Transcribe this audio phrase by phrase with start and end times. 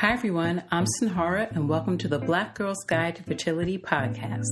[0.00, 0.62] Hi, everyone.
[0.70, 4.46] I'm Sinhara, and welcome to the Black Girl's Guide to Fertility podcast.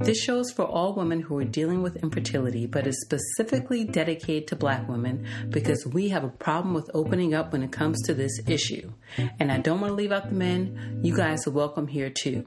[0.00, 4.48] This show is for all women who are dealing with infertility, but is specifically dedicated
[4.48, 8.14] to Black women because we have a problem with opening up when it comes to
[8.14, 8.90] this issue.
[9.38, 11.00] And I don't want to leave out the men.
[11.02, 12.46] You guys are welcome here too.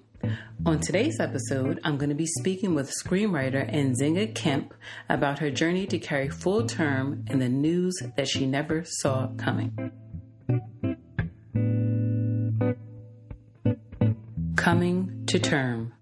[0.65, 4.73] On today's episode, I'm going to be speaking with screenwriter Nzinga Kemp
[5.07, 9.91] about her journey to carry full term and the news that she never saw coming.
[14.69, 15.98] Coming to term.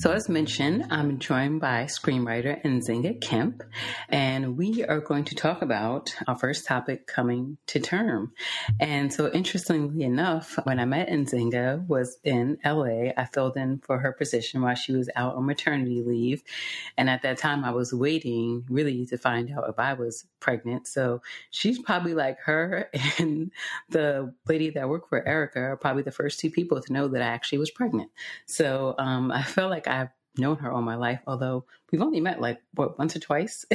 [0.00, 3.62] So, as mentioned, I'm joined by screenwriter Nzinga Kemp,
[4.08, 8.32] and we are going to talk about our first topic, coming to term.
[8.80, 13.98] And so, interestingly enough, when I met Nzinga was in LA, I filled in for
[13.98, 16.44] her position while she was out on maternity leave.
[16.96, 20.88] And at that time, I was waiting really to find out if I was pregnant.
[20.88, 22.88] So, she's probably like her
[23.18, 23.50] and
[23.90, 27.20] the lady that worked for Erica are probably the first two people to know that
[27.20, 28.10] I actually was pregnant.
[28.46, 32.40] So, um, I felt like I've known her all my life, although we've only met
[32.40, 33.64] like what once or twice.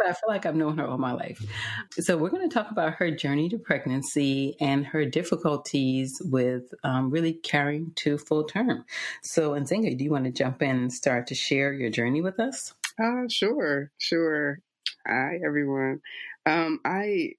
[0.00, 1.44] but I feel like I've known her all my life.
[1.92, 7.10] So we're going to talk about her journey to pregnancy and her difficulties with um,
[7.10, 8.84] really carrying to full term.
[9.22, 12.40] So, Nzinga, do you want to jump in and start to share your journey with
[12.40, 12.74] us?
[13.02, 14.60] Uh, sure, sure.
[15.06, 16.00] Hi, everyone.
[16.46, 17.32] Um, I,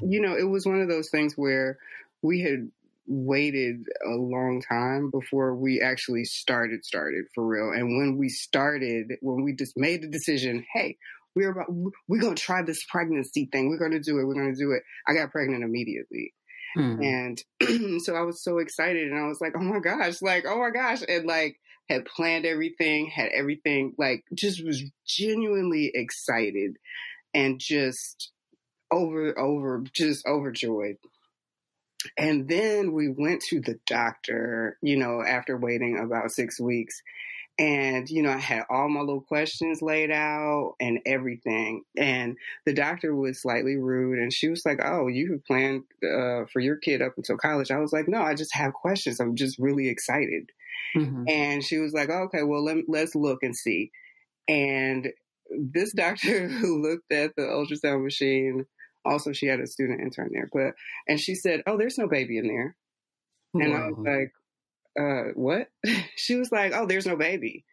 [0.00, 1.78] you know, it was one of those things where
[2.22, 2.70] we had
[3.06, 7.72] waited a long time before we actually started started for real.
[7.72, 10.96] And when we started when we just made the decision hey
[11.34, 11.72] we're about
[12.08, 13.68] we're to try this pregnancy thing.
[13.68, 14.24] We're to do it.
[14.24, 14.82] We're to do it.
[15.06, 16.34] I got pregnant immediately.
[16.74, 17.02] Hmm.
[17.02, 17.42] and
[18.00, 20.70] so i was so excited and i was like oh my gosh like oh my
[20.70, 21.56] gosh and like
[21.88, 26.76] had planned everything had everything like just was genuinely excited
[27.34, 28.30] and just
[28.92, 30.96] over over just overjoyed
[32.16, 37.02] and then we went to the doctor, you know, after waiting about six weeks.
[37.58, 41.82] And, you know, I had all my little questions laid out and everything.
[41.94, 46.46] And the doctor was slightly rude and she was like, Oh, you have planned uh,
[46.50, 47.70] for your kid up until college.
[47.70, 49.20] I was like, No, I just have questions.
[49.20, 50.50] I'm just really excited.
[50.96, 51.24] Mm-hmm.
[51.28, 53.90] And she was like, Okay, well, let, let's look and see.
[54.48, 55.12] And
[55.50, 58.64] this doctor who looked at the ultrasound machine
[59.04, 60.74] also, she had a student intern there, but
[61.08, 62.76] and she said, "Oh, there's no baby in there,"
[63.54, 64.32] and I was like,
[64.98, 65.68] uh, "What?"
[66.16, 67.64] she was like, "Oh, there's no baby,"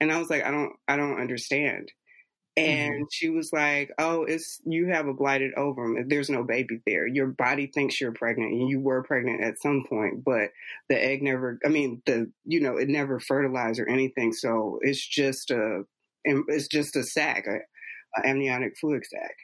[0.00, 1.90] and I was like, "I don't, I don't understand."
[2.56, 3.04] And mm-hmm.
[3.10, 5.96] she was like, "Oh, it's you have a blighted ovum.
[6.06, 7.06] There's no baby there.
[7.06, 10.50] Your body thinks you're pregnant, and you were pregnant at some point, but
[10.88, 11.58] the egg never.
[11.64, 14.32] I mean, the you know, it never fertilized or anything.
[14.32, 15.82] So it's just a,
[16.24, 19.34] it's just a sac, a, a amniotic fluid sac."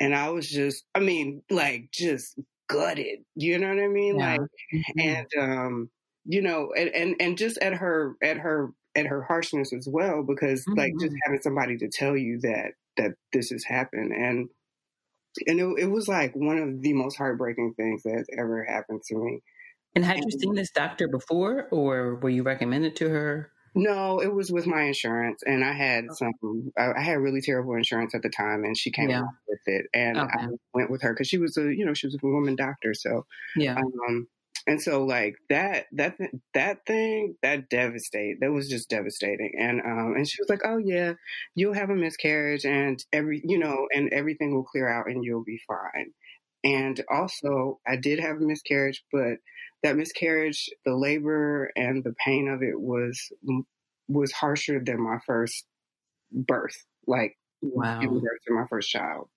[0.00, 2.38] And I was just, I mean, like just
[2.68, 3.20] gutted.
[3.34, 4.18] You know what I mean?
[4.18, 4.32] Yeah.
[4.32, 5.00] Like, mm-hmm.
[5.00, 5.90] and um,
[6.24, 10.22] you know, and, and and just at her at her at her harshness as well,
[10.22, 10.78] because mm-hmm.
[10.78, 11.18] like just mm-hmm.
[11.24, 14.48] having somebody to tell you that that this has happened and
[15.46, 19.16] and it, it was like one of the most heartbreaking things that's ever happened to
[19.16, 19.40] me.
[19.96, 23.50] And had you seen this doctor before, or were you recommended to her?
[23.74, 26.70] No, it was with my insurance, and I had some.
[26.78, 29.22] I had really terrible insurance at the time, and she came yeah.
[29.48, 30.44] with it, and okay.
[30.44, 32.94] I went with her because she was a, you know, she was a woman doctor,
[32.94, 33.26] so
[33.56, 33.76] yeah.
[33.76, 34.28] Um,
[34.66, 36.16] and so like that that
[36.54, 40.78] that thing that devastate that was just devastating and um and she was like oh
[40.78, 41.12] yeah
[41.54, 45.44] you'll have a miscarriage and every you know and everything will clear out and you'll
[45.44, 46.12] be fine
[46.64, 49.38] and also i did have a miscarriage but
[49.84, 53.30] that miscarriage, the labor and the pain of it was
[54.08, 55.64] was harsher than my first
[56.32, 56.84] birth.
[57.06, 58.00] Like wow.
[58.00, 59.28] giving birth to my first child.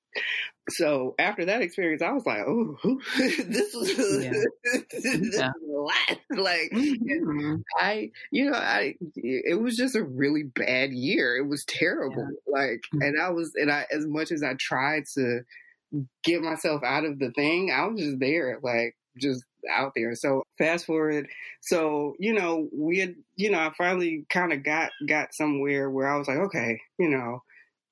[0.69, 2.77] So after that experience, I was like, "Oh,
[3.17, 4.31] this was yeah.
[4.91, 5.49] this yeah.
[5.49, 5.93] a lot."
[6.29, 7.55] Like mm-hmm.
[7.77, 11.35] I, you know, I it was just a really bad year.
[11.35, 12.27] It was terrible.
[12.47, 12.53] Yeah.
[12.53, 13.01] Like, mm-hmm.
[13.01, 15.41] and I was, and I as much as I tried to
[16.23, 20.15] get myself out of the thing, I was just there, like just out there.
[20.15, 21.27] So fast forward.
[21.61, 26.07] So, you know, we had, you know, I finally kind of got, got somewhere where
[26.07, 27.41] I was like, okay, you know,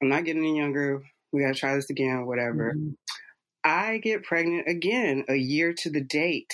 [0.02, 1.04] I'm not getting any younger.
[1.32, 2.74] We got to try this again, whatever.
[2.76, 2.92] Mm-hmm.
[3.64, 6.54] I get pregnant again a year to the date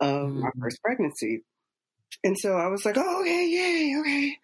[0.00, 0.40] of mm-hmm.
[0.40, 1.42] my first pregnancy.
[2.24, 4.36] And so I was like, oh, okay, yay, okay.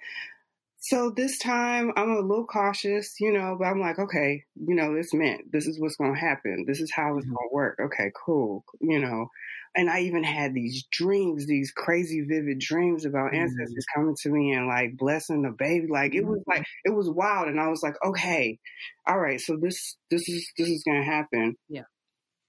[0.86, 4.94] So this time I'm a little cautious, you know, but I'm like, okay, you know,
[4.94, 6.66] this meant this is what's going to happen.
[6.68, 7.34] This is how it's mm-hmm.
[7.34, 7.78] going to work.
[7.86, 8.66] Okay, cool.
[8.82, 9.28] You know,
[9.74, 13.44] and I even had these dreams, these crazy vivid dreams about mm-hmm.
[13.44, 15.86] ancestors coming to me and like blessing the baby.
[15.88, 16.92] Like it was like mm-hmm.
[16.92, 18.58] it was wild, and I was like, okay,
[19.06, 21.56] all right, so this this is this is gonna happen.
[21.66, 21.84] Yeah.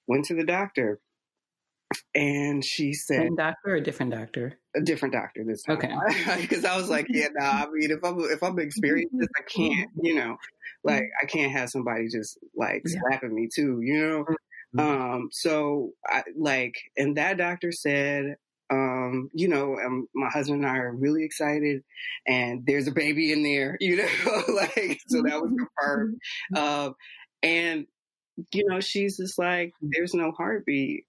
[0.08, 1.00] Went to the doctor,
[2.14, 4.60] and she said, Same doctor or a different doctor?
[4.76, 5.78] A different doctor this time.
[5.78, 6.38] Okay.
[6.42, 9.42] Because I was like, yeah, no, nah, I mean, if I'm if I'm experienced I
[9.48, 10.38] can't, you know,
[10.84, 13.00] like I can't have somebody just like yeah.
[13.02, 14.26] slapping me too, you know.
[14.76, 15.14] Mm-hmm.
[15.14, 18.36] Um, so I like, and that doctor said,
[18.70, 21.84] um, you know, um, my husband and I are really excited
[22.28, 26.20] and there's a baby in there, you know, like, so that was confirmed.
[26.56, 26.96] Um,
[27.44, 27.86] and,
[28.54, 31.06] you know, she's just like, there's no heartbeat.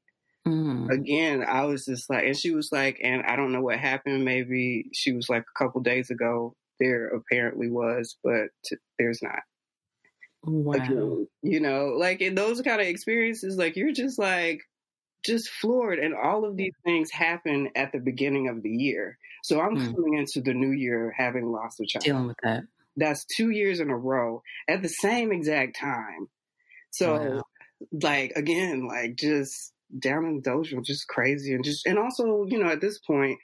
[0.47, 0.91] Mm.
[0.91, 4.25] Again, I was just like, and she was like, and I don't know what happened.
[4.25, 6.55] Maybe she was like a couple days ago.
[6.79, 9.41] There apparently was, but t- there's not.
[10.45, 11.27] Wow.
[11.43, 14.61] you know, like in those kind of experiences, like you're just like,
[15.25, 15.99] just floored.
[15.99, 19.19] And all of these things happen at the beginning of the year.
[19.43, 19.93] So I'm mm.
[19.93, 22.05] coming into the new year having lost a child.
[22.05, 22.63] Dealing with that.
[22.97, 26.29] That's two years in a row at the same exact time.
[26.91, 27.43] So, wow.
[28.01, 31.55] like, again, like just down in the dojo, just crazy.
[31.55, 33.39] And just, and also, you know, at this point,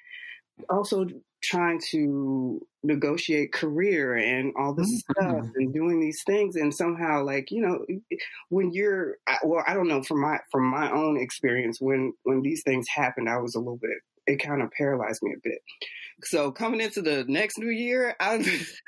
[0.68, 1.06] also
[1.42, 5.22] trying to negotiate career and all this mm-hmm.
[5.22, 7.84] stuff and doing these things and somehow like you know
[8.48, 12.62] when you're well i don't know from my from my own experience when when these
[12.64, 15.58] things happened i was a little bit it kind of paralyzed me a bit
[16.24, 18.34] so coming into the next new year i,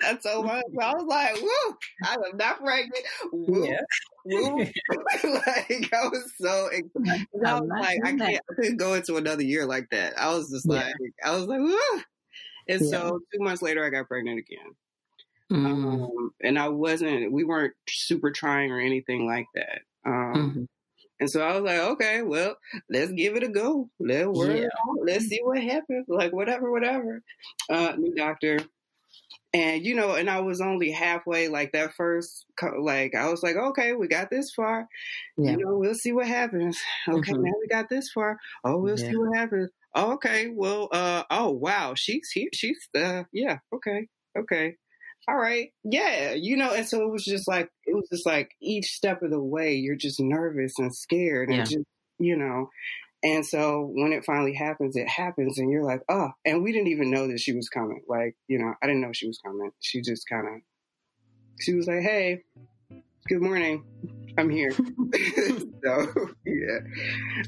[0.02, 3.80] I told my i was like woo i am not pregnant woo, yeah.
[4.24, 4.58] woo.
[5.24, 9.42] like i was so excited i was like i can't I couldn't go into another
[9.42, 11.30] year like that i was just like yeah.
[11.30, 12.02] i was like woo
[12.68, 12.90] and yeah.
[12.90, 14.74] so two months later, I got pregnant again.
[15.52, 15.66] Mm.
[15.66, 19.80] Um, and I wasn't, we weren't super trying or anything like that.
[20.06, 20.64] Um, mm-hmm.
[21.24, 22.54] And so I was like, okay, well,
[22.90, 23.88] let's give it a go.
[23.98, 24.68] Let's work yeah.
[25.02, 26.04] Let's see what happens.
[26.06, 27.22] Like, whatever, whatever.
[27.70, 28.58] Uh, new doctor.
[29.54, 32.44] And, you know, and I was only halfway, like that first,
[32.78, 34.86] like, I was like, okay, we got this far.
[35.38, 35.52] Yeah.
[35.52, 36.78] You know, we'll see what happens.
[37.08, 37.42] Okay, mm-hmm.
[37.42, 38.36] now we got this far.
[38.62, 39.10] Oh, we'll yeah.
[39.10, 39.70] see what happens.
[39.94, 40.48] Oh, okay.
[40.54, 41.94] Well, uh, oh, wow.
[41.96, 42.50] She's here.
[42.52, 43.60] She's, uh, yeah.
[43.74, 44.08] Okay.
[44.38, 44.76] Okay.
[45.28, 45.70] All right.
[45.84, 46.32] Yeah.
[46.32, 49.30] You know, and so it was just like, it was just like each step of
[49.30, 51.64] the way, you're just nervous and scared and yeah.
[51.64, 51.86] just,
[52.18, 52.68] you know,
[53.24, 56.88] and so when it finally happens, it happens, and you're like, oh, and we didn't
[56.88, 58.02] even know that she was coming.
[58.06, 59.70] Like, you know, I didn't know she was coming.
[59.80, 60.60] She just kind of,
[61.58, 62.42] she was like, hey,
[63.26, 63.82] good morning.
[64.36, 64.72] I'm here.
[64.72, 66.06] so
[66.44, 66.78] yeah,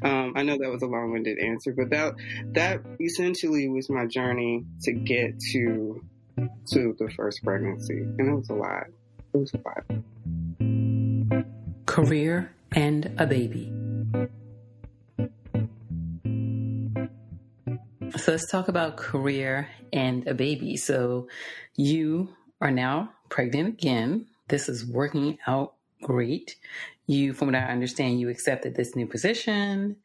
[0.02, 2.14] um, I know that was a long-winded answer, but that
[2.52, 6.02] that essentially was my journey to get to
[6.36, 8.86] to the first pregnancy, and it was a lot.
[9.32, 9.84] It was a lot.
[11.86, 13.72] Career and a baby.
[18.16, 20.76] So let's talk about career and a baby.
[20.76, 21.28] So
[21.76, 22.28] you
[22.60, 24.26] are now pregnant again.
[24.48, 26.56] This is working out great.
[27.06, 29.96] You, from what I understand, you accepted this new position.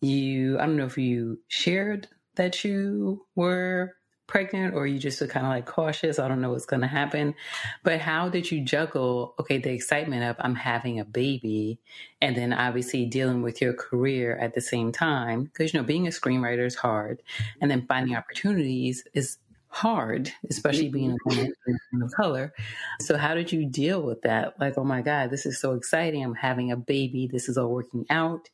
[0.00, 3.96] You, I don't know if you shared that you were
[4.30, 6.18] pregnant or you just were kind of like cautious.
[6.18, 7.34] I don't know what's going to happen.
[7.82, 11.80] But how did you juggle, okay, the excitement of I'm having a baby
[12.22, 15.44] and then obviously dealing with your career at the same time?
[15.44, 17.22] Because, you know, being a screenwriter is hard
[17.60, 20.92] and then finding opportunities is hard, especially mm-hmm.
[20.92, 21.54] being a woman
[22.02, 22.54] of color.
[23.00, 24.54] So, how did you deal with that?
[24.60, 26.24] Like, oh my God, this is so exciting.
[26.24, 27.28] I'm having a baby.
[27.30, 28.48] This is all working out.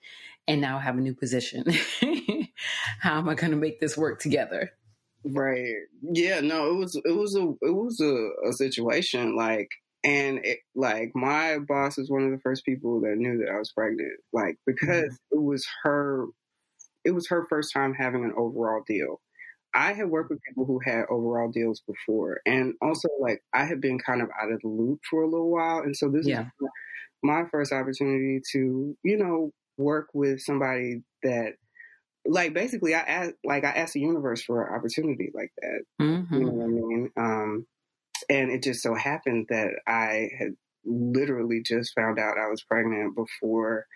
[0.49, 1.65] And now I have a new position.
[3.01, 4.73] how am I going to make this work together?
[5.27, 5.75] Right.
[6.03, 6.41] Yeah.
[6.41, 6.71] No.
[6.71, 6.97] It was.
[7.05, 7.49] It was a.
[7.63, 9.69] It was a, a situation like,
[10.05, 13.59] and it, like my boss is one of the first people that knew that I
[13.59, 14.21] was pregnant.
[14.33, 15.39] Like because mm-hmm.
[15.39, 16.27] it was her.
[17.05, 19.21] It was her first time having an overall deal.
[19.75, 23.81] I had worked with people who had overall deals before, and also like I had
[23.81, 26.43] been kind of out of the loop for a little while, and so this yeah.
[26.43, 26.69] is
[27.23, 31.55] my first opportunity to you know work with somebody that
[32.29, 35.81] like basically I asked like I asked the universe for an opportunity like that.
[36.01, 36.35] Mm-hmm.
[36.35, 37.11] You know what I mean?
[37.17, 37.67] Um,
[38.29, 43.17] and it just so happened that I had literally just found out I was pregnant
[43.17, 43.87] before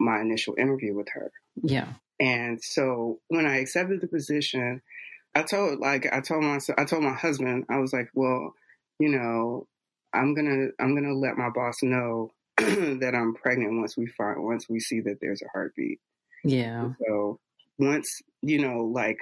[0.00, 1.30] my initial interview with her.
[1.62, 1.88] Yeah.
[2.18, 4.82] And so when I accepted the position,
[5.34, 8.54] I told like I told my I told my husband I was like, well,
[8.98, 9.66] you know,
[10.12, 14.68] I'm gonna I'm gonna let my boss know that I'm pregnant once we find once
[14.68, 16.00] we see that there's a heartbeat.
[16.44, 16.90] Yeah.
[17.06, 17.38] So
[17.78, 19.18] once you know, like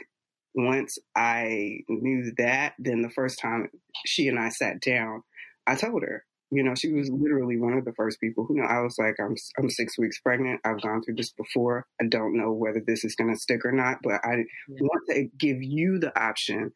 [0.54, 3.68] once I knew that, then the first time
[4.06, 5.22] she and I sat down,
[5.66, 8.64] I told her You know, she was literally one of the first people who know.
[8.64, 10.60] I was like, I'm I'm six weeks pregnant.
[10.64, 11.86] I've gone through this before.
[12.00, 14.80] I don't know whether this is going to stick or not, but I yeah.
[14.80, 16.72] want to give you the option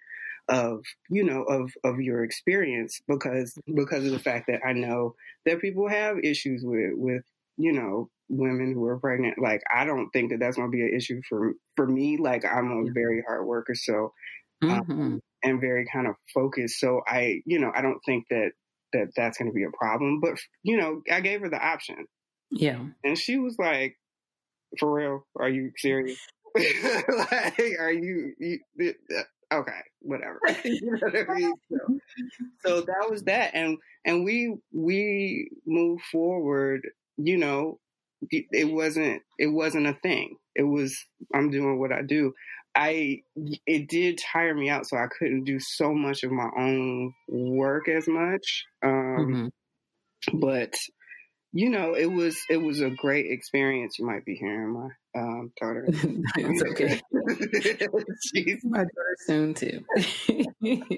[0.49, 5.15] of you know of of your experience because because of the fact that I know
[5.47, 7.23] that people have issues with with
[7.57, 9.39] you know women who are pregnant.
[9.39, 12.17] Like I don't think that that's going to be an issue for for me.
[12.17, 14.13] Like I'm a very hard worker, so
[14.63, 15.17] um, mm-hmm.
[15.43, 16.81] and very kind of focused.
[16.81, 18.53] So I you know I don't think that
[18.95, 20.21] that that's going to be a problem.
[20.21, 22.07] But you know, I gave her the option.
[22.51, 23.97] Yeah, and she was like,
[24.79, 25.27] "For real?
[25.39, 26.19] Are you serious?
[26.57, 29.81] like, are you, you uh, okay?
[30.01, 31.55] Whatever." you know what I mean?
[31.71, 31.99] So,
[32.65, 33.77] so that was that, and
[34.07, 36.89] and we we moved forward.
[37.17, 37.79] You know,
[38.31, 40.37] it wasn't it wasn't a thing.
[40.55, 40.97] It was
[41.35, 42.33] I'm doing what I do.
[42.75, 43.23] I
[43.67, 47.89] it did tire me out, so I couldn't do so much of my own work
[47.89, 48.65] as much.
[48.83, 49.53] Um,
[50.31, 50.39] mm-hmm.
[50.39, 50.75] But
[51.53, 53.99] you know, it was it was a great experience.
[53.99, 54.89] You might be hearing my
[55.21, 55.87] um, daughter.
[56.37, 57.01] it's okay.
[58.35, 59.85] She's my daughter soon too.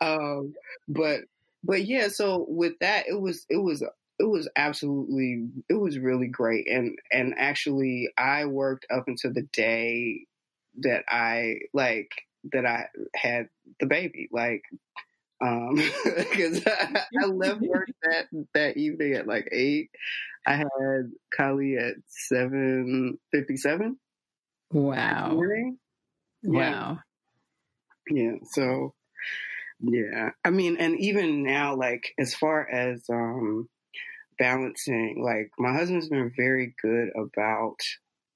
[0.00, 0.54] um,
[0.88, 1.20] but
[1.62, 3.84] but yeah, so with that, it was it was
[4.18, 9.46] it was absolutely it was really great and and actually I worked up until the
[9.52, 10.26] day
[10.80, 12.10] that I like
[12.52, 13.48] that I had
[13.80, 14.28] the baby.
[14.32, 14.62] Like,
[15.40, 19.90] um, because I, I, left work that that evening at like eight.
[20.46, 23.98] I had Kali at seven fifty seven.
[24.70, 25.40] Wow.
[26.42, 26.98] Wow.
[28.10, 28.36] Yeah.
[28.52, 28.94] So,
[29.80, 30.30] yeah.
[30.44, 33.68] I mean, and even now, like as far as um
[34.38, 37.76] balancing, like my husband's been very good about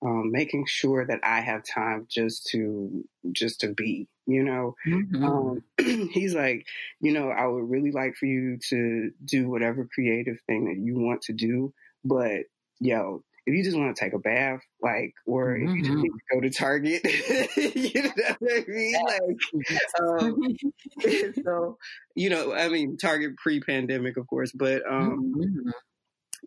[0.04, 4.08] um, making sure that I have time just to just to be.
[4.26, 5.24] You know, mm-hmm.
[5.24, 5.62] um,
[6.12, 6.66] he's like,
[7.00, 10.98] you know, I would really like for you to do whatever creative thing that you
[10.98, 11.72] want to do,
[12.04, 12.42] but
[12.78, 15.70] yo, if you just want to take a bath, like, or mm-hmm.
[15.70, 16.02] if you just mm-hmm.
[16.02, 17.02] need to go to Target,
[17.94, 19.04] you know what I mean?
[19.04, 21.78] Like, um, so,
[22.14, 25.70] you know, I mean, Target pre-pandemic, of course, but um, mm-hmm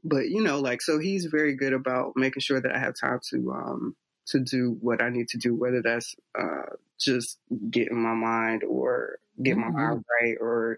[0.04, 3.20] but you know, like so he's very good about making sure that I have time
[3.32, 3.96] to um
[4.28, 9.20] to do what I need to do, whether that's uh just getting my mind or
[9.42, 9.78] get my mm-hmm.
[9.78, 10.78] mind right or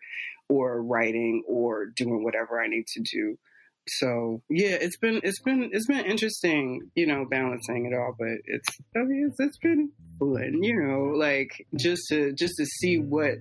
[0.50, 3.38] or writing or doing whatever I need to do.
[3.88, 8.38] So yeah, it's been it's been it's been interesting, you know, balancing it all, but
[8.46, 12.98] it's I mean it's, it's been fun, you know, like just to just to see
[12.98, 13.36] what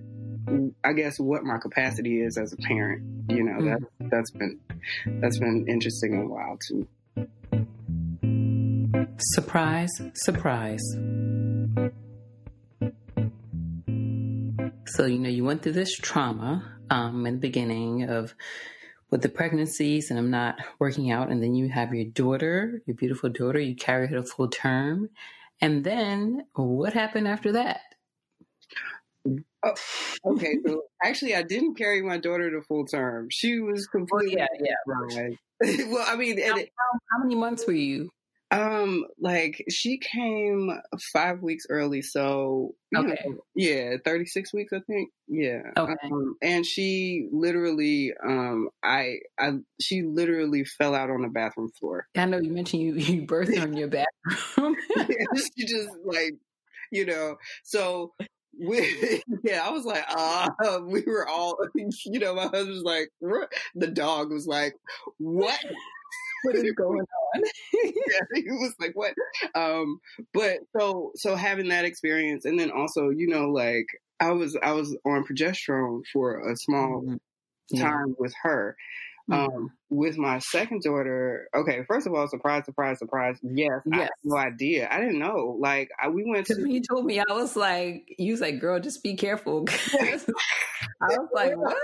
[0.83, 4.09] I guess what my capacity is as a parent, you know, that mm-hmm.
[4.09, 4.59] that's been
[5.21, 6.87] that's been interesting and wild too.
[9.19, 10.81] Surprise, surprise.
[14.89, 18.33] So, you know, you went through this trauma um, in the beginning of
[19.09, 21.29] with the pregnancies and I'm not working out.
[21.29, 25.09] And then you have your daughter, your beautiful daughter, you carry her to full term.
[25.61, 27.81] And then what happened after that?
[29.63, 29.73] Oh,
[30.25, 33.29] okay, so actually, I didn't carry my daughter to full term.
[33.29, 35.85] She was completely oh, yeah, yeah.
[35.87, 38.09] well, I mean, how, it, how, how, many months were you?
[38.49, 40.71] Um, like she came
[41.11, 45.09] five weeks early, so okay, know, yeah, thirty six weeks, I think.
[45.27, 45.95] Yeah, okay.
[46.05, 52.07] Um, and she literally, um, I, I, she literally fell out on the bathroom floor.
[52.15, 54.75] I know you mentioned you you birthed on your bathroom.
[54.95, 55.25] yeah,
[55.57, 56.35] she just like,
[56.91, 58.13] you know, so
[58.57, 63.09] we, yeah, I was like, uh, we were all, you know, my husband was like,
[63.75, 64.73] the dog was like,
[65.17, 65.59] what?
[66.43, 67.43] What is going on?
[67.73, 69.13] yeah, he was like, what?
[69.55, 69.99] Um,
[70.33, 73.87] but so, so having that experience and then also, you know, like
[74.19, 77.81] I was, I was on progesterone for a small mm-hmm.
[77.81, 78.75] time with her.
[79.29, 79.65] Um, mm-hmm.
[79.89, 83.37] with my second daughter, okay, first of all, surprise, surprise, surprise.
[83.43, 84.09] Yes, yes.
[84.23, 84.87] No idea.
[84.89, 85.57] I didn't know.
[85.59, 86.65] Like, I, we went to.
[86.65, 89.65] He told me, I was like, you was like, girl, just be careful.
[89.67, 90.21] I
[91.01, 91.75] was like, what?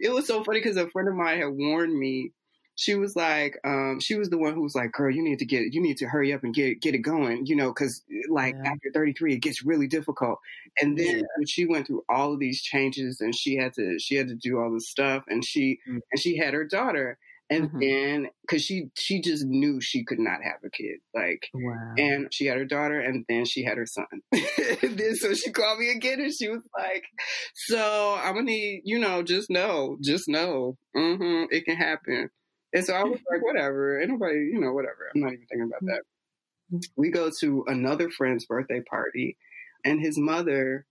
[0.00, 2.32] It was so funny because a friend of mine had warned me
[2.76, 5.44] she was like, um, she was the one who was like, girl, you need to
[5.44, 8.56] get, you need to hurry up and get, get it going, you know, cause like
[8.62, 8.70] yeah.
[8.70, 10.40] after 33, it gets really difficult.
[10.80, 11.44] And then yeah.
[11.46, 14.58] she went through all of these changes and she had to, she had to do
[14.58, 15.98] all this stuff and she, mm-hmm.
[16.10, 17.18] and she had her daughter.
[17.54, 17.78] And mm-hmm.
[17.80, 20.98] then, cause she, she just knew she could not have a kid.
[21.14, 21.94] Like, wow.
[21.96, 24.06] and she had her daughter and then she had her son.
[24.32, 27.04] then, so she called me again and she was like,
[27.54, 32.30] so I'm gonna need, you know, just know, just know, mm-hmm, it can happen.
[32.72, 34.00] And so I was like, whatever.
[34.00, 35.10] Ain't nobody, you know, whatever.
[35.14, 36.02] I'm not even thinking about that.
[36.72, 36.78] Mm-hmm.
[36.96, 39.36] We go to another friend's birthday party,
[39.84, 40.86] and his mother,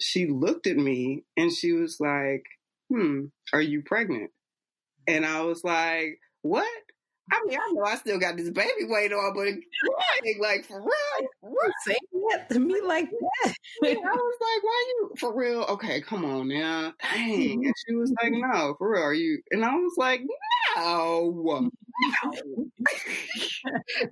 [0.00, 2.44] she looked at me and she was like,
[2.88, 4.30] hmm, are you pregnant?
[5.06, 6.66] And I was like, what?
[7.32, 10.80] I mean, I know I still got this baby weight on, but crying like for
[10.80, 11.28] real.
[11.40, 11.72] What?
[11.86, 11.96] Say
[12.30, 13.54] that to me like that.
[13.82, 15.62] I was like, why you for real?
[15.62, 16.92] Okay, come on now.
[17.02, 17.64] Dang.
[17.64, 19.40] And she was like, no, for real, are you?
[19.50, 20.20] And I was like,
[20.76, 21.40] no.
[21.44, 21.70] no.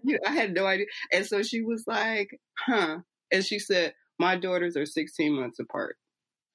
[0.05, 0.87] you know, I had no idea.
[1.13, 2.99] And so she was like, huh.
[3.31, 5.97] And she said, my daughters are 16 months apart.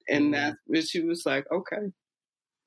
[0.08, 1.92] And that's, and she was like, okay.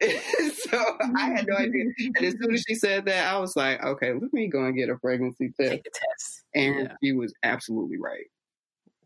[0.70, 1.86] so I had no idea.
[2.16, 4.76] And as soon as she said that, I was like, okay, let me go and
[4.76, 5.72] get a pregnancy test.
[5.72, 6.44] Take a test.
[6.56, 6.94] And yeah.
[7.04, 8.26] she was absolutely right.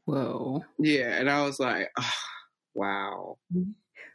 [0.06, 0.64] Whoa.
[0.80, 1.18] Yeah.
[1.20, 2.12] And I was like, oh,
[2.74, 3.38] wow.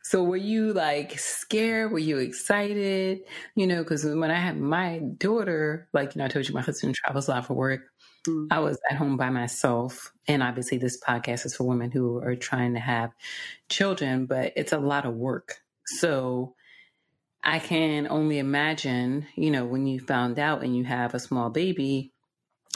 [0.02, 1.92] So were you like scared?
[1.92, 3.20] Were you excited?
[3.56, 6.62] You know, because when I had my daughter, like, you know, I told you my
[6.62, 7.82] husband travels a lot for work.
[8.26, 8.46] Mm-hmm.
[8.50, 10.12] I was at home by myself.
[10.26, 13.10] And obviously, this podcast is for women who are trying to have
[13.68, 15.56] children, but it's a lot of work.
[15.86, 16.54] So
[17.42, 21.48] I can only imagine, you know, when you found out and you have a small
[21.50, 22.12] baby,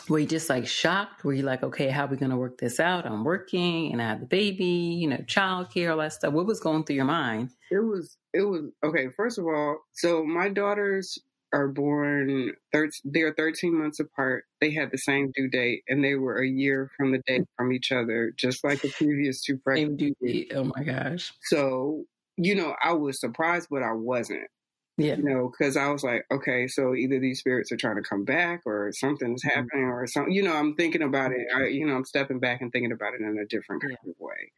[0.08, 1.24] were you just like shocked?
[1.24, 3.06] Were you like, okay, how are we going to work this out?
[3.06, 6.32] I'm working and I have the baby, you know, childcare, all that stuff.
[6.32, 7.50] What was going through your mind?
[7.70, 11.18] It was, it was, okay, first of all, so my daughters
[11.52, 14.44] are born, thir- they're 13 months apart.
[14.60, 17.72] They had the same due date and they were a year from the date from
[17.72, 20.14] each other, just like the previous two pregnancies.
[20.20, 20.52] Same due date.
[20.54, 21.32] Oh my gosh.
[21.44, 22.04] So,
[22.36, 24.48] you know, I was surprised, but I wasn't.
[24.96, 25.16] Yeah.
[25.16, 28.24] You know, because I was like, okay, so either these spirits are trying to come
[28.24, 29.60] back or something's mm-hmm.
[29.60, 30.32] happening or something.
[30.32, 31.46] You know, I'm thinking about it.
[31.54, 34.10] I, you know, I'm stepping back and thinking about it in a different kind yeah.
[34.10, 34.52] of way.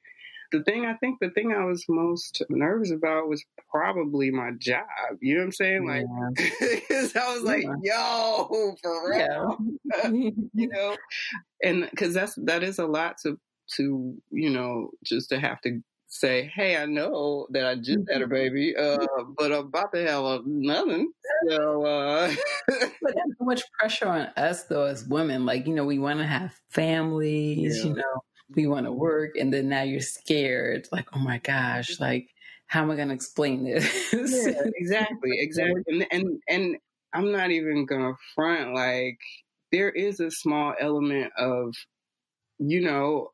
[0.53, 4.85] The thing I think the thing I was most nervous about was probably my job.
[5.21, 5.87] You know what I'm saying?
[5.87, 6.05] Like,
[6.37, 7.23] because yeah.
[7.27, 9.59] I was like, yo, for real.
[10.55, 10.97] You know,
[11.63, 13.39] and because that's that is a lot to
[13.77, 15.83] to you know just to have to
[16.19, 18.33] say, "Hey, I know that I just had a mm-hmm.
[18.33, 18.99] baby, uh,
[19.37, 21.05] but I'm about to have another."
[21.49, 22.35] So, uh...
[22.69, 25.47] but that's so much pressure on us, though, as women.
[25.47, 27.79] Like, you know, we want to have families.
[27.79, 27.85] Yeah.
[27.85, 28.23] You know,
[28.55, 30.89] we want to work, and then now you're scared.
[30.93, 32.29] Like, oh my gosh, like,
[32.67, 34.13] how am I going to explain this?
[34.13, 36.77] yeah, exactly, exactly, and and and
[37.13, 38.75] I'm not even gonna front.
[38.75, 39.19] Like,
[39.73, 41.75] there is a small element of,
[42.59, 43.31] you know,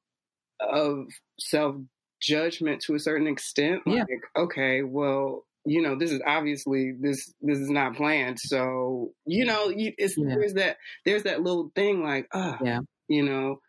[0.61, 1.07] of
[1.39, 1.77] self
[2.23, 3.83] judgment to a certain extent.
[3.87, 4.43] Like, yeah.
[4.43, 8.39] okay, well, you know, this is obviously this this is not planned.
[8.41, 10.35] So, you know, you, it's yeah.
[10.35, 13.61] there's that there's that little thing like, oh, yeah, you know,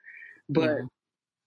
[0.49, 0.85] but yeah.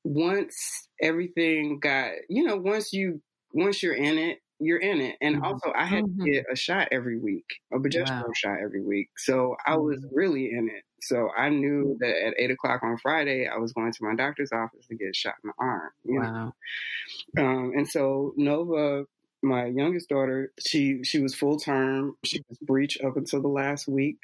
[0.05, 5.17] once everything got, you know, once you once you're in it, you're in it.
[5.21, 5.45] And mm-hmm.
[5.45, 6.25] also, I had mm-hmm.
[6.25, 8.33] to get a shot every week, a progesterone wow.
[8.35, 9.11] shot every week.
[9.17, 10.15] So I was mm-hmm.
[10.17, 10.83] really in it.
[11.03, 14.51] So I knew that at eight o'clock on Friday, I was going to my doctor's
[14.53, 15.91] office to get a shot in the arm.
[16.05, 16.53] wow.
[17.39, 19.05] Um, and so Nova,
[19.43, 22.17] my youngest daughter, she she was full term.
[22.25, 24.19] She was breech up until the last week,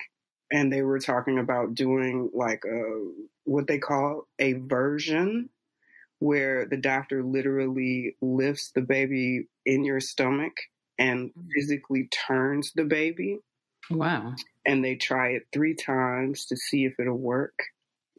[0.50, 3.10] and they were talking about doing like a
[3.44, 5.50] what they call a version
[6.22, 10.52] where the doctor literally lifts the baby in your stomach
[10.96, 11.46] and mm.
[11.52, 13.40] physically turns the baby.
[13.90, 14.34] Wow.
[14.64, 17.58] And they try it three times to see if it'll work.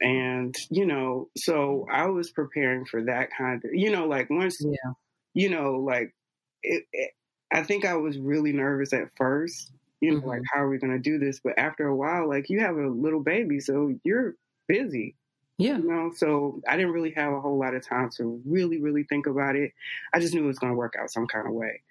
[0.02, 4.58] And, you know, so I was preparing for that kind of, you know, like once,
[4.60, 4.92] yeah.
[5.34, 6.14] you know, like
[6.62, 7.12] it, it,
[7.54, 10.28] I think I was really nervous at first, you know, mm-hmm.
[10.28, 11.40] like how are we going to do this?
[11.42, 14.34] But after a while, like you have a little baby, so you're
[14.68, 15.16] busy.
[15.58, 15.78] Yeah.
[15.78, 19.04] You know, so I didn't really have a whole lot of time to really, really
[19.04, 19.72] think about it.
[20.14, 21.82] I just knew it was going to work out some kind of way.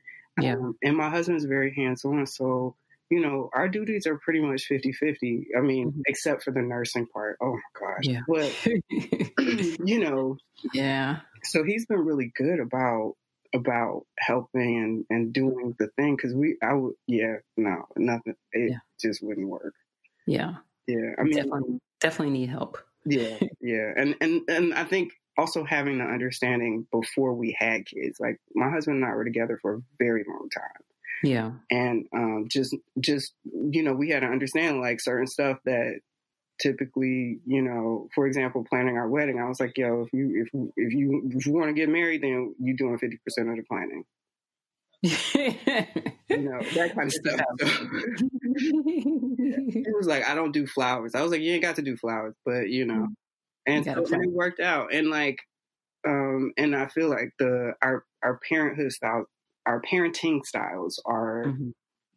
[0.40, 0.54] Yeah.
[0.54, 2.26] Um, and my husband's very hands on.
[2.26, 2.74] So,
[3.10, 5.48] you know, our duties are pretty much 50 50.
[5.56, 6.00] I mean, mm-hmm.
[6.06, 7.36] except for the nursing part.
[7.40, 8.04] Oh my gosh.
[8.04, 8.20] Yeah.
[8.26, 8.66] But,
[9.86, 10.38] you know,
[10.72, 11.20] yeah.
[11.44, 13.14] So he's been really good about
[13.54, 18.70] about helping and, and doing the thing because we I would yeah no nothing it
[18.70, 18.78] yeah.
[18.98, 19.74] just wouldn't work
[20.26, 20.54] yeah
[20.86, 25.64] yeah I mean definitely definitely need help yeah, yeah, and and and I think also
[25.64, 28.18] having the understanding before we had kids.
[28.20, 30.82] Like my husband and I were together for a very long time.
[31.22, 36.00] Yeah, and um, just just you know we had to understand like certain stuff that
[36.60, 40.70] typically you know for example planning our wedding i was like yo if you if
[40.76, 43.14] if you if you want to get married then you're doing 50%
[43.50, 44.04] of the planning
[45.02, 45.10] you
[46.28, 47.40] know that kind of stuff
[49.84, 51.14] it was like I don't do flowers.
[51.14, 53.08] I was like, you ain't got to do flowers, but you know,
[53.66, 54.92] and, so, and it worked out.
[54.92, 55.40] And like,
[56.06, 59.26] um, and I feel like the our our parenthood style,
[59.66, 61.44] our parenting styles are.
[61.46, 61.70] Mm-hmm.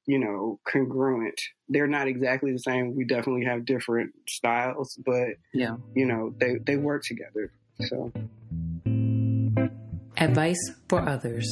[0.08, 1.42] You know, congruent.
[1.68, 2.96] They're not exactly the same.
[2.96, 7.52] We definitely have different styles, but yeah, you know, they they work together.
[7.88, 8.12] So,
[10.16, 11.52] advice for others.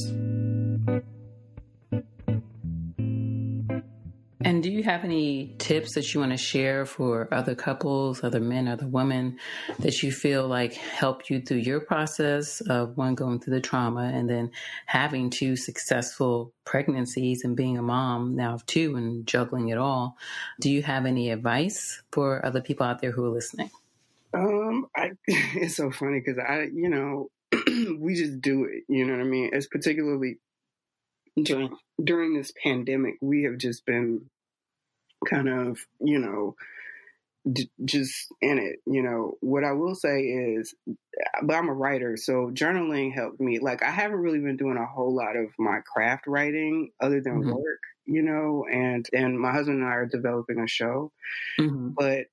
[4.45, 8.41] And do you have any tips that you want to share for other couples, other
[8.41, 9.39] men, other women
[9.79, 14.11] that you feel like help you through your process of one going through the trauma
[14.13, 14.51] and then
[14.85, 20.17] having two successful pregnancies and being a mom now of two and juggling it all?
[20.59, 23.71] Do you have any advice for other people out there who are listening?
[24.33, 27.29] Um, I, it's so funny because I, you know,
[27.97, 28.83] we just do it.
[28.89, 29.51] You know what I mean?
[29.53, 30.39] It's particularly
[31.41, 34.29] during during this pandemic, we have just been
[35.29, 36.55] kind of, you know,
[37.51, 38.79] d- just in it.
[38.85, 40.73] You know, what I will say is,
[41.43, 43.59] but I'm a writer, so journaling helped me.
[43.59, 47.41] Like, I haven't really been doing a whole lot of my craft writing other than
[47.41, 47.51] mm-hmm.
[47.51, 51.11] work, you know, and and my husband and I are developing a show,
[51.59, 51.89] mm-hmm.
[51.89, 52.27] but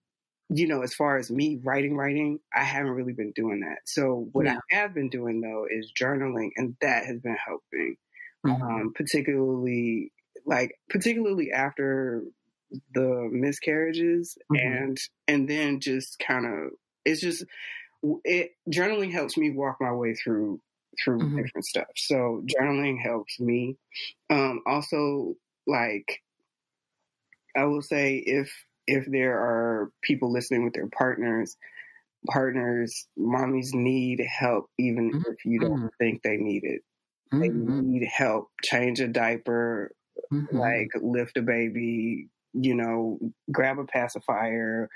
[0.52, 3.78] you know, as far as me writing, writing, I haven't really been doing that.
[3.84, 4.56] So what yeah.
[4.72, 7.96] I have been doing though is journaling, and that has been helping,
[8.44, 8.62] mm-hmm.
[8.62, 10.12] um, particularly
[10.44, 12.22] like particularly after
[12.94, 14.66] the miscarriages mm-hmm.
[14.66, 16.70] and and then just kind of
[17.04, 17.44] it's just
[18.24, 20.60] it journaling helps me walk my way through
[21.02, 21.36] through mm-hmm.
[21.36, 23.76] different stuff so journaling helps me
[24.30, 25.34] um also
[25.66, 26.20] like
[27.56, 28.52] i will say if
[28.86, 31.56] if there are people listening with their partners
[32.28, 35.32] partners mommies need help even mm-hmm.
[35.32, 35.86] if you don't mm-hmm.
[35.98, 36.82] think they need it
[37.32, 37.80] they mm-hmm.
[37.80, 39.92] need help change a diaper
[40.32, 40.56] mm-hmm.
[40.56, 43.18] like lift a baby you know,
[43.50, 44.88] grab a pacifier,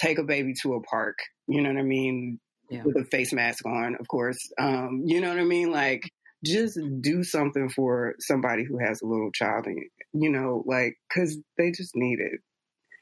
[0.00, 2.40] take a baby to a park, you know what I mean?
[2.70, 2.84] Yeah.
[2.84, 4.50] With a face mask on, of course.
[4.58, 5.70] Um, you know what I mean?
[5.70, 6.10] Like,
[6.42, 9.78] just do something for somebody who has a little child, and,
[10.14, 12.40] you know, like, because they just need it.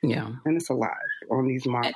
[0.02, 0.30] Yeah.
[0.44, 0.96] And it's a lot
[1.30, 1.94] on these moms.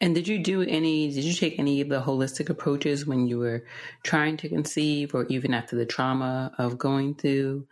[0.00, 3.38] And did you do any, did you take any of the holistic approaches when you
[3.38, 3.64] were
[4.02, 7.66] trying to conceive or even after the trauma of going through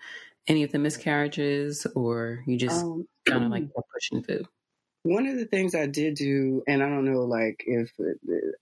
[0.47, 4.45] any of the miscarriages, or you just um, kind of like pushing through?
[5.03, 7.93] One of the things I did do, and I don't know, like if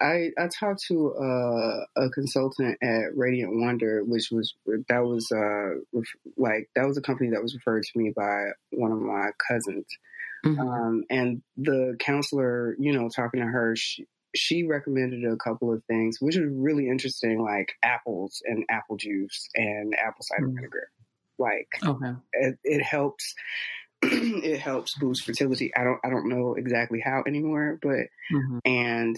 [0.00, 4.54] I I talked to a, a consultant at Radiant Wonder, which was
[4.88, 6.02] that was uh
[6.36, 9.86] like that was a company that was referred to me by one of my cousins,
[10.44, 10.60] mm-hmm.
[10.60, 15.84] um, and the counselor, you know, talking to her, she, she recommended a couple of
[15.84, 20.56] things, which was really interesting, like apples and apple juice and apple cider mm-hmm.
[20.56, 20.88] vinegar.
[21.38, 22.14] Like okay.
[22.32, 23.34] it, it helps
[24.02, 25.72] it helps boost fertility.
[25.76, 28.58] I don't I don't know exactly how anymore, but mm-hmm.
[28.64, 29.16] and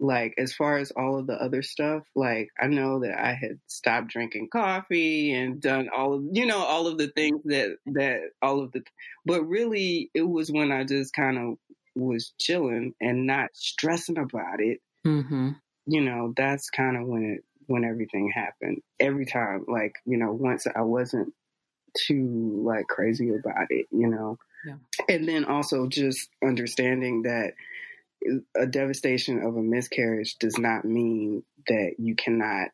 [0.00, 3.58] like as far as all of the other stuff, like I know that I had
[3.66, 8.20] stopped drinking coffee and done all of you know all of the things that that
[8.42, 8.82] all of the
[9.24, 11.58] but really it was when I just kind of
[11.94, 14.80] was chilling and not stressing about it.
[15.06, 15.50] Mm-hmm.
[15.86, 18.82] You know, that's kind of when it when everything happened.
[18.98, 21.32] Every time, like you know, once I wasn't
[21.96, 24.38] too like crazy about it, you know.
[24.66, 24.76] Yeah.
[25.08, 27.52] And then also just understanding that
[28.56, 32.70] a devastation of a miscarriage does not mean that you cannot,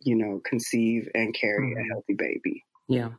[0.00, 1.80] you know, conceive and carry mm-hmm.
[1.80, 2.64] a healthy baby.
[2.88, 3.10] Yeah.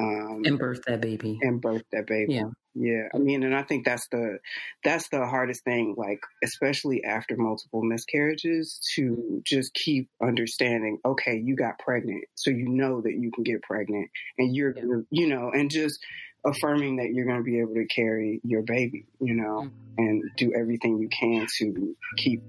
[0.00, 1.38] Um, and birth that baby.
[1.42, 2.34] And birth that baby.
[2.34, 2.50] Yeah.
[2.78, 3.08] Yeah.
[3.14, 4.38] I mean, and I think that's the
[4.84, 11.56] that's the hardest thing, like especially after multiple miscarriages, to just keep understanding, okay, you
[11.56, 14.82] got pregnant, so you know that you can get pregnant and you're yeah.
[14.82, 15.98] gonna you know, and just
[16.44, 19.98] affirming that you're gonna be able to carry your baby, you know, mm-hmm.
[19.98, 22.42] and do everything you can to keep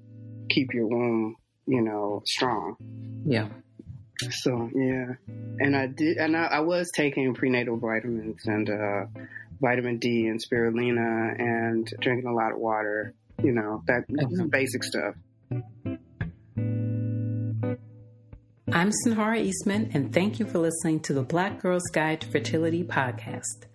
[0.49, 2.75] keep your womb, you know, strong.
[3.25, 3.47] Yeah.
[4.31, 5.13] So yeah,
[5.59, 9.05] and I did, and I, I was taking prenatal vitamins and uh,
[9.59, 13.13] vitamin D and spirulina and drinking a lot of water.
[13.43, 14.03] You know that
[14.49, 15.15] basic stuff.
[18.71, 22.83] I'm Sinhara Eastman, and thank you for listening to the Black Girl's Guide to Fertility
[22.83, 23.65] podcast.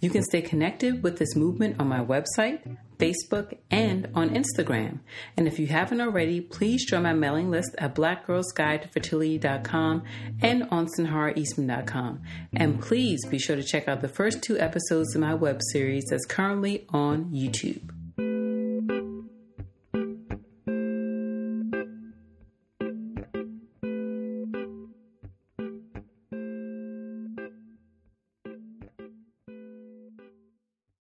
[0.00, 5.00] You can stay connected with this movement on my website, Facebook, and on Instagram.
[5.36, 10.02] And if you haven't already, please join my mailing list at blackgirlsguidetofertility.com
[10.42, 12.22] and on sinharaeastman.com.
[12.54, 16.04] And please be sure to check out the first two episodes of my web series
[16.10, 17.93] that's currently on YouTube.